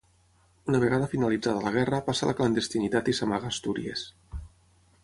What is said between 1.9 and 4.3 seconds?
passa a la clandestinitat i s'amaga a Astúries.